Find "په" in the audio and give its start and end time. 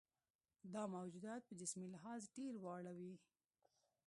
1.45-1.53